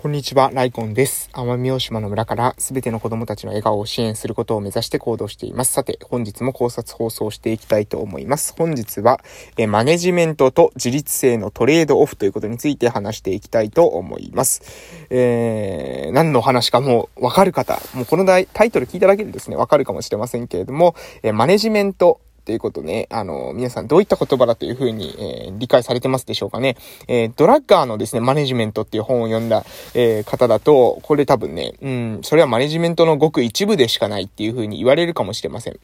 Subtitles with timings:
[0.00, 1.28] こんにちは、ライコンです。
[1.34, 5.74] 奄美大島の村からすべての子供たちの笑顔を支援することを目指して行動しています。
[5.74, 8.54] さて、本日も考察放送していきたいと思います。
[8.56, 9.20] 本日は、
[9.58, 14.62] えマネジメントと自立性のトレードオフということについて話していきたいと思います。
[15.10, 26.76] えー、何の話かもうわかる方、もうこのタイトル聞いただけでですね、わかるかもしれませんけれども、えマネジメントということね、あの、皆さんどういった言葉だというふうに、えー、理解されてますでしょうかね。
[27.06, 29.64] えー、ドラッガーのですね、マネジメントっていう本を読んだ、
[29.94, 35.78] えー、方だと、これ多分ね、うん、それはマネジメントのごく一部でしかないっていうふうに言われるかもしれません。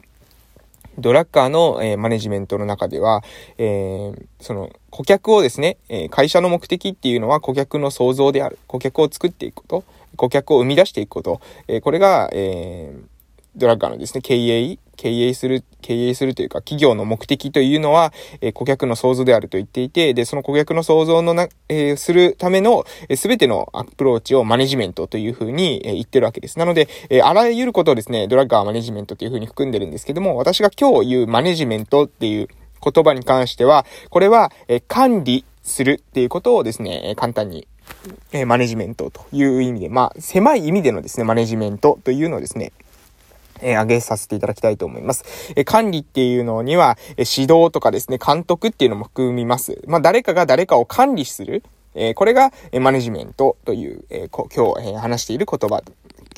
[0.99, 3.23] ドラッカーの、えー、マネジメントの中では、
[3.57, 8.59] えー、その、顧客をですね、えー、会社の目的っていうのは顧客の創造である。
[8.67, 9.83] 顧客を作っていくこと。
[10.17, 11.39] 顧客を生み出していくこと。
[11.69, 12.93] えこれが、え
[13.55, 18.11] ドラッカーのですね、経営経営する、経営するというか、企業の目的というのは、
[18.41, 22.83] え、顧客の創造であると言っていて、で、その顧客の創造のな、え、するための、
[23.15, 26.59] す、え、べ、てのアプローチをマネジメントというふうに、え、言ってるわけです。
[26.59, 32.47] なので、えあらゆることをですね、ドラッガーマネジメントというふうに含んでるんですけども、私が今日言うマネジメントっていう
[32.83, 37.67] 言葉に関しては、これは、え管理するっていうことをですね、簡単に
[38.31, 42.71] えマネジメントという意味で、まあ、狭い意味でのですね、マネジメントというのをですね、
[43.61, 45.25] えー、挙げさせていただきたいと思います。
[45.55, 49.81] えー、管理っていうのには、えー、指導とかですね、監督っていうのも含みます。
[49.87, 51.63] まあ、誰かが誰かを管理する。
[51.95, 55.81] えー、これが、えマネジメントという、え今日、え話している言葉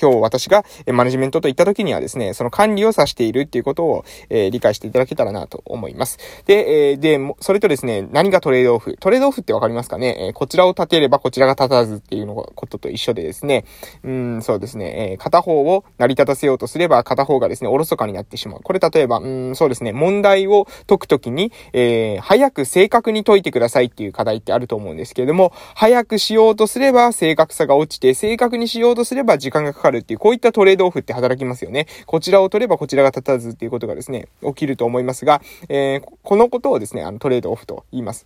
[0.02, 6.17] 今日私がマネジメントと言った時にはですね、その管理を指しているっていうことを、えー、理解していただけたらなと思います。
[6.45, 13.66] で、えー、で、それとですね、何がトレードオフトレードオフってわかりますかね、えー、こちらを立てればこちらが立たずっていうのことと一緒でですね、
[14.03, 18.61] うん、そうですね、えー、片方を成り立たせようとすれば片方がですね、おろそかになってしまう。
[18.61, 29.89] これ例えば、うん、そうですね、問題を解くときに、えー、早く正確に解いてくださいっていう課題ってあると思うんですけれども、早くしようとすれば正確さが落ちて、正確にしようとすれば時間がかかる。
[29.98, 31.88] っていう、こういったトレレードオフって働きますよね。
[32.06, 38.26] こちらを取ればこちらが立たずっていうことがですね、起きると思いますが、えー、このことをですね、あのトレードオフと言います。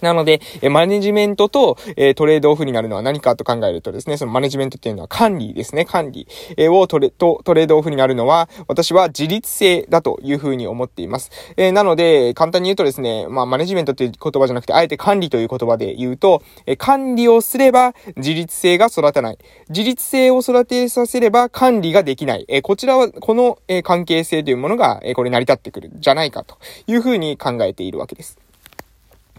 [0.00, 11.30] なので、えマネジメントと、えトレードオフになるのは何かと考えるとですね、そのマネジメントっていうのは管理ですね、管理、えをトレとトレードオフになるのは、私は自律性だというふうに思っています。
[11.56, 19.38] えなので、簡単に言うとですね、まあ、マネジメントっていう言葉じゃなくて、あえて管理という言葉で言うと、え管理をすれば自律性が育たない。
[19.68, 22.44] 自律性を育てさせれば管理ができない。
[22.48, 26.56] えこちらは、この、え関係性というものが、えこれ成り立ってくるじゃないかと
[26.86, 28.38] いうふうに考えているわけです。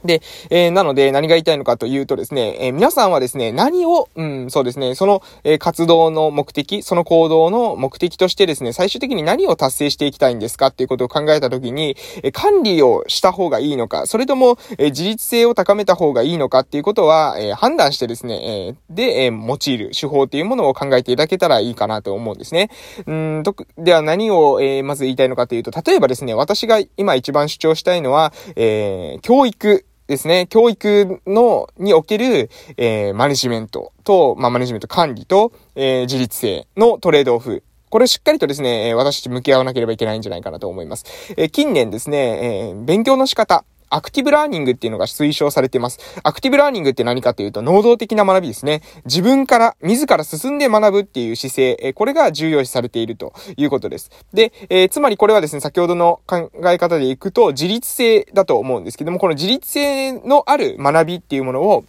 [0.04, 22.70] で、えー、なので何が言いたいのかというとですね、えー、皆さんはですね、何を、うん、そうですね、その、えー、活動の目的、その行動の目的としてですね、最終的に何を達成していきたいんですかっていうことを考えたときに、え管理をした方がいいのか、それとも、え自立性を高めた方がいいのかっていうことは、え判断してですね、えで、え用いる手法っていうものを考えていただけたらいいかなと思うんですね。
[23.06, 37.64] うんと、では何を、えまず言いたいのかというと、例えばですね、私が今一番主張したいのは、え教育、ですね、教育の、における、えー、マネジメントと、まあ、マネジメント管理と、えー、自律性のトレードオフ。
[37.90, 41.06] これしっかりとですね、私たち向き合わなければいけないんじゃないかなと思います。
[41.38, 46.00] え、近年ですね、え、勉強の仕方、アクティブラーニングっていうのが推奨されています。
[46.24, 48.82] アクティブラーニングって何かというと、能動的な学びですね。
[49.06, 54.10] 自分から、自ら進んで学ぶっていう姿勢、えこれが重要視されているということです。
[54.34, 61.84] で、えー、つまりこれはですね、先ほどの考え方でいくと、自律性だと思うんですけども、この自律性のある学びっていうものを、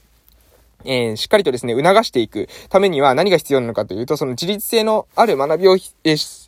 [0.84, 6.41] えー、しっかりとですね、促していくためには何が必要なのかというと、その自立性のある学びを、えー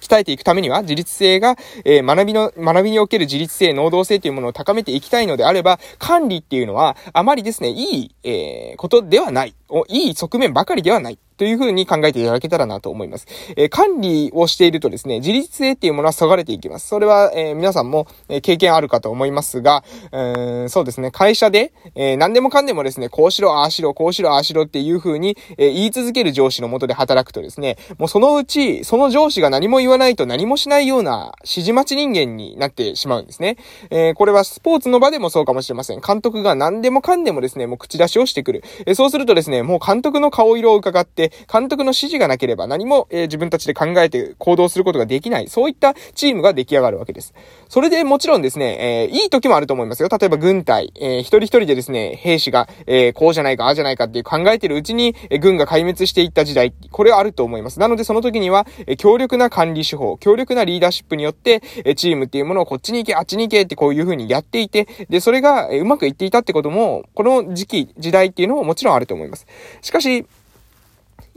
[0.00, 9.54] 鍛えていくためには、自立性が、えー、学びの、学びにおける自立性、能動性というものを高めていきたいのであれば、管理っていうのは、あまりですね、いい、えー、ことではない。
[9.88, 11.18] いい側面ばかりではない。
[11.38, 13.26] というふうに考えていただけたらなと思います。
[13.56, 16.88] えー、管理をしているとですね、自立性っていうものは削がれていきます。
[16.88, 33.56] それは、えー、皆さんも、え経験あるかと思いますが、うーんそうですね、会社で、え、何でもかんでもですね、こうしろ、ああしろ、こうしろ、ああしろっていうふうに、え言い続ける上司のもとで働くとですね、もうそのうち、その上司が何も言わないと何もしないような指示待ち人間になってしまうんですね。
[33.90, 36.00] えこれはスポーツの場でもそうかもしれません。
[36.00, 38.64] 監督が何でもかんでもですね、もう口出しをしてくる。
[38.86, 47.34] えそうするとですね、もう監督の顔色を伺って、監督の指示がなければ何も、え、自分たちで考えて行動することができない、そういったチームが出来上がるわけです。
[47.68, 50.08] それでもちろんですね、え、いい時もあると思いますよ。
[50.08, 57.80] 例えば軍隊、えー、一人一人でですね、兵士が、え、こうじゃないか、ああじゃないかっていう考えてるうちに、え、軍が壊滅していった時代、これはあると思います。
[57.80, 69.46] なのでその時には、え、強力な管理手法、強力なリーダーシップによって、え、チームっていうものをこっちに行け、あっちに行けってこういう風にやっていて、で、それが、え、うまくいっていたってことも、この時期、時代っていうのももちろんあると思います。
[69.82, 70.26] しかし、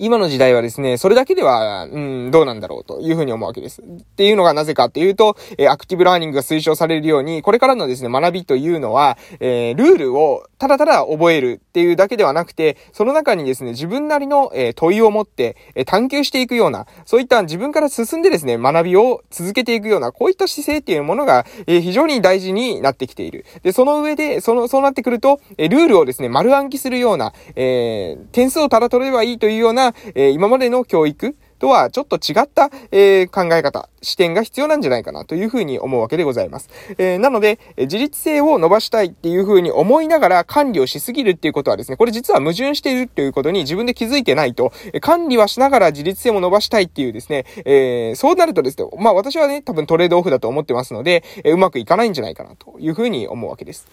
[0.01, 3.83] 今の時代はですね、それだけでは、うん、どうなんだろうというふうに思うわけです。
[3.83, 23.45] っていうのがなぜかっていうと、えアクティブラーニングが推奨されるように、これからのですね、学びというのは、えー、ルールをただただ覚えるっていうだけではなくて、その中にですね、自分なりの、え問いを持って、え探求していくような、そういった自分から進んでですね、学びを続けていくような、こういった姿勢っていうものが、え非常に大事になってきている。
[23.61, 36.69] で、その上で、その、そうなってくると、えルールをですね、丸暗記するような、えー、点数をただ取ればいいというような、え今までの教育とはちょっと違った、えー、考え方、視点が必要なんじゃないかなというふうに思うわけでございます。
[36.97, 53.87] えー、なので、自立性を伸ばしたいっていうふうに思いながら管理をしすぎるっていうことはですね、これ実は矛盾しているということに自分で気づいてないと、管理はしながら自立性も伸ばしたいっていうですね、えー、そうなるとですね、まあ私はね、多分トレードオフだと思ってますので、えうまくいかないんじゃないかなというふうに思うわけです。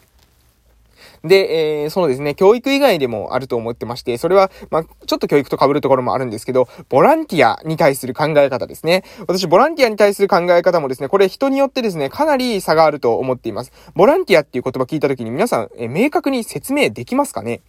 [1.24, 9.04] で、えー、そうですね、教育以外でもあると思ってまして、それは、まあ、ちょっと教育と被るところもあるんですけど、ボランティアに対する考え方ですね。
[9.26, 13.72] 私、ボランティアに対する考え方もですね、これ人によってですね、かなり差があると思っています。
[13.94, 17.60] ボランティアっていう言葉聞いた時に皆さん、えー、明確に説明できますかね？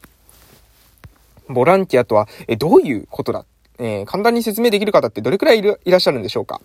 [1.48, 3.46] ボランティアとは、えー、どういうことだ？
[3.80, 6.62] えー、簡単に説明できる方ってどれくらいいらっしゃるんでしょうか？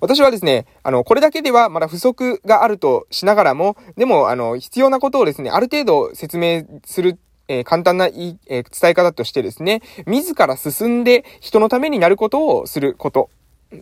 [0.00, 7.18] 私はですね、あの、これだけではまだ不足があるとしながらも、でも、あの、必要なことをですね、ある程度説明する
[7.48, 13.30] えー、簡単な、えー、伝え方としてですね、自ら進んで人のためになることをすること。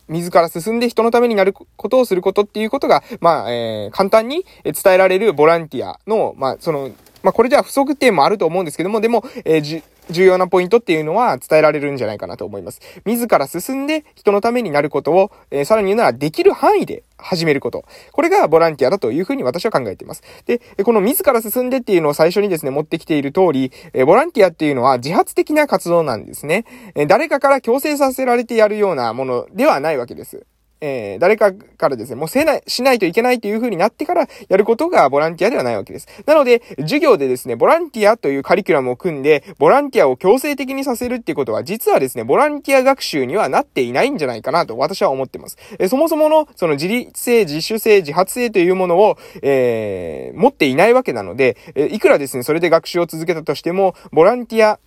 [0.09, 6.91] 自ら進んで人のためになることをすることっていうことが、まあ、えー、簡単に伝えられるボランティアの、まあ、その、
[7.23, 12.81] まあ、これでは不足点もあると思うんですけども、でも、えー、重要なポイントっていうのは伝えられるんじゃないかなと思います。
[13.05, 17.85] 自ら進んで人のためになることを、えー、さらに言うならできる範囲で始めること。
[18.13, 20.23] これがボランティアだというふうに私は考えています。
[20.47, 26.65] で、この自ら進んでっていうのを最初にですね、持ってきている通り、え、ボランティアっていうのは自発的な活動なんですね。
[26.95, 30.47] え、誰かから強制させられてやるようなものではないわけです。
[30.81, 36.09] えー、誰かからですね、もうせない、しないといけないという風になってからやることがボランティアではないわけです。
[36.27, 45.57] なので、授業でですね、ボランティアというカリキュラムを組んで、ボランティアを強制的にさせるっていうことは、実はですね、ボランティア学習にはなっていないんじゃないかなと私は思ってます。
[45.79, 54.79] えー、そもそもの、その自立性、自主性、自発性というものを、えー、持っていないわけなので、えいくらですね、それで学習を続けたとしても、ボランティア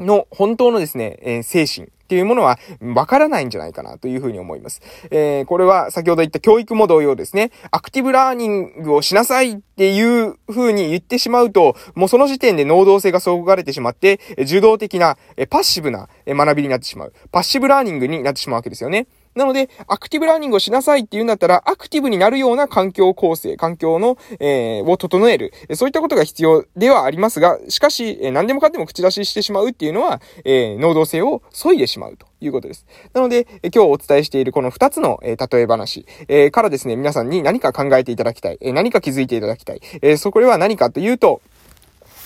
[0.00, 4.80] の本当のですね、え精神、っていうものは分からないんじゃないかなというふうに思います。
[5.10, 7.50] えー、これは先ほど言った教育も同様ですね。
[7.70, 15.18] アクティブラーニングをしなさいっていうふうに言ってしまうと、もうその時点で能動性がそがれてしまって、受動的な、
[15.50, 17.12] パッシブな学びになってしまう。
[17.30, 19.06] パッシブラーニングになってしまうわけですよね。
[19.38, 25.52] なので、アクティブラーニングをしなさいって言うんだったら、アクティブになるような環境構成、環境の、えー、を整える。
[25.74, 32.84] そういったことが必要ではありますが、しかし、え、何でもかんでも口出ししてしまうっていうのは、えー、能動性を削いでしまうということです。
[33.14, 39.80] なので、え今日お伝えしているこの2つの、え例え話、えー、からですね、皆さんに何か考えていただきたい、え何か気づいていただきたい。
[40.02, 41.42] えそこれは何かというと、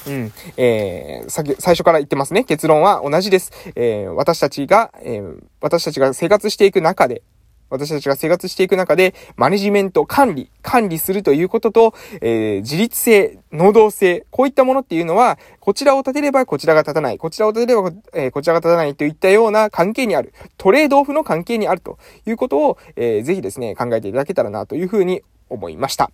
[0.06, 0.32] うん。
[0.56, 2.44] えー、先、最初から言ってますね。
[2.44, 3.52] 結論は同じです。
[3.74, 7.22] えー、私たちが、えー、私たちが生活していく中で、
[7.72, 26.10] 私たちが生活していく中で、マネジメント、管理、管理するということと、えー、自立性、能動性、こういったものっていうのは、こちらを立てればこちらが立たない、こちらを立てれば、えー、こちらが立たないといったような関係にある、トレードオフの関係にあるということを、えー、ぜひですね、考えていただけたらなというふうに思いました。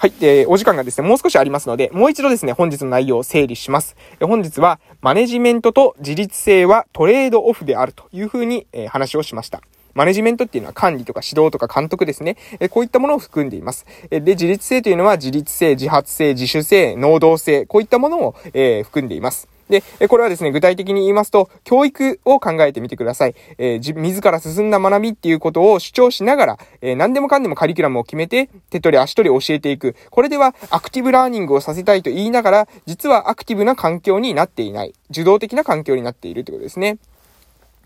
[0.00, 0.14] はい。
[0.22, 3.96] えー、お時間がですね、もう少しありますので、もう一度ですね、本日の内容を整理します。
[4.18, 9.60] え本日は、マネジメントと自立性はトレードオフであるというふうに、えー、話をしました。
[9.92, 12.38] マネジメントっていうのは管理とか指導とか監督ですね。
[12.60, 13.84] えこういったものを含んでいます。
[14.10, 19.49] えで、自立性というのは自立性、自発性、自主性、能動性、こういったものを、え、含んでいます。
[19.70, 23.34] で、これはですね、具体的に言いますと、教育を考えてみてください。
[23.58, 29.94] えー、自ら進んだ学びっていうことを主張しながら、えー、何でもかんでもカリキュラムを決めて、手取り足取り教えていく。
[30.10, 34.94] これでは、アクティブラーニングをさせたいと言いながら、実はアクティブな環境になっていない。
[35.10, 36.98] 受動的な環境になっているということですね。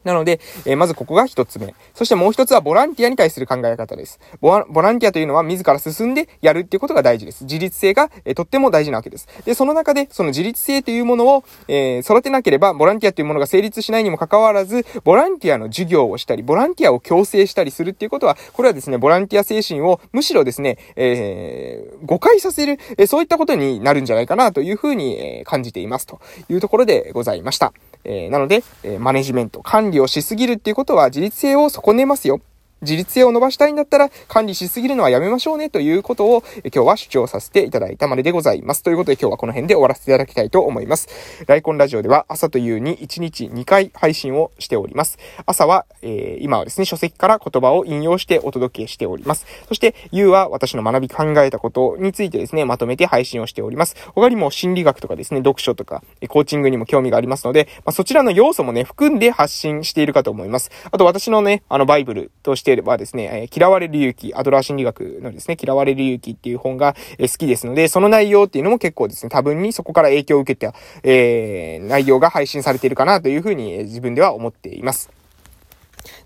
[0.04, 1.74] なので、えー、まずここが一つ目。
[1.94, 4.20] そしてもう一つはボランティアに対する考え方です。
[4.40, 7.44] ボランティアというのは自ら進んでやるっていうことが大事です。
[7.44, 9.28] 自立性が、えー、とっても大事なわけです。
[9.44, 27.72] で、その中で、その自立性というものを、えー、育てなければ、ボランティアというものが成立しないにもかかわらず、ボランティアの授業をしたり、ボランティアを強制したりするっていうことは、これはですね、ボランティア精神をむしろですね、えー、誤解させる、えそういったことになるんじゃないかなというふうに、え感じていますというところでございました。
[28.04, 32.40] えー、なので、えー、マネジメント、管理をしすぎるっていうことは自立性を損ねますよ。
[32.82, 38.82] 自立性を伸ばしたいんだったら管理しすぎるのはやめましょうねということを今日は主張させていただいたまででございます。
[38.82, 41.08] ということで今日はこの辺で終わらせていただきたいと思います。
[41.46, 45.18] ライコンラジオでは朝と夕に1日2回配信をしております。
[45.46, 49.46] 朝は、えー、今はですね、書籍から言葉を引用してお届けしております。
[49.68, 53.96] そして夕は私の学び考えたことについてですね、まとめて配信をしております。
[54.14, 60.70] 他にも心理学とかですね、読書とか、コーチングにも興味がありますので、まあ、そちらの要素もね、含んで発信しているかと思います。
[60.90, 75.13] あと私のね、あのバイブルとしてはですね、え嫌われる勇気、アドラー心理学のですね、嫌われる勇気っていう本が、え好きですので、その内容っていうのも結構ですね、多分にそこから影響を受けた、えー、内容が配信されているかなというふうに、え自分では思っています。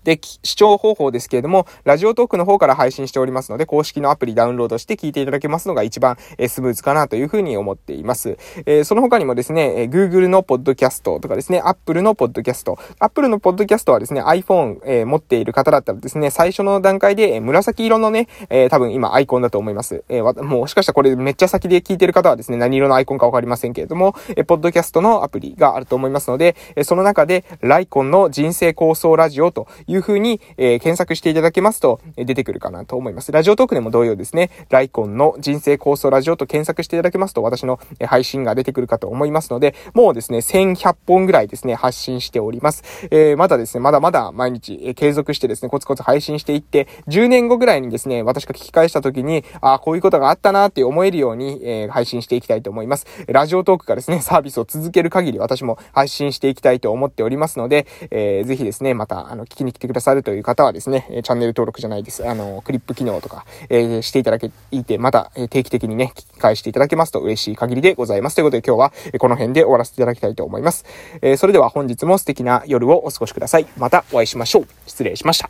[0.03, 8.37] で、視聴方法ですけれども、ラジオトークの方から配信しておりますので、公式のアプリダウンロードして聞いていただけますのが一番、スムーズかなというふうに思っています。
[8.65, 12.77] えー、その他にもですね、え Google のポッドキャストとかですね、Apple のポッドキャスト。
[12.99, 20.03] Apple のポッドキャストはですね、iPhone、えー、持っている方だったらですね、最初の段階で、紫色のね、えー、多分今アイコンだと思います。
[20.09, 33.31] えー、もしかしたらこれめっちゃ先で聞いてる方はですね、何色のアイコンかわかりませんけれども、えー、ポッドキャストのアプリがあると思いますので、え、その中で、ライコンの人生構想ラジオというふうに、えー、検索していただけますと、え出てくるかなと思います。
[33.31, 42.83] ラジオトークでも同様ですね、ライコンの人生構想ラジオと検索していただけますと、私の配信が出てくるかと思いますので、もうですね、1100本ぐらいですね、発信しております。
[43.11, 53.05] えー、まだですね、まだまだ毎日、え継続してですね、コツコツ配信していって、10年後ぐらいにですね、私が聞き返した時に、ああ、こういうことがあったなって思えるように、えー、配信していきたいと思います。
[53.27, 62.27] ラジオトークがですね、 サービスを続ける限り私も配信していきたいと思っておりますので、えー、ぜひですね、また、あの、聞きに来て来てくださるという方はですね、チャンネル登録じゃないです。
[62.27, 68.35] あの、クリップ機能とか、えー、していただけ、いて、また、え定期的にね、聞き返していただけますと嬉しい限りでございます。
[68.35, 70.85] ということで今日は、えこの辺で終わらせていただきたいと思います。
[71.21, 73.67] えそれでは本日も素敵な夜をお過ごしください。
[73.77, 74.67] またお会いしましょう。
[74.85, 75.49] 失礼しました。